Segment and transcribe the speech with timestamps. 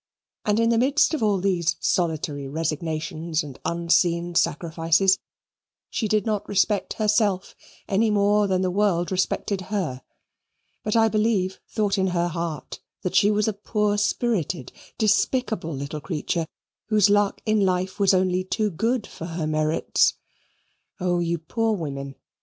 [0.45, 5.19] And in the midst of all these solitary resignations and unseen sacrifices,
[5.91, 7.55] she did not respect herself
[7.87, 10.01] any more than the world respected her,
[10.83, 16.01] but I believe thought in her heart that she was a poor spirited, despicable little
[16.01, 16.47] creature,
[16.87, 20.15] whose luck in life was only too good for her merits.
[20.99, 22.15] O you poor women!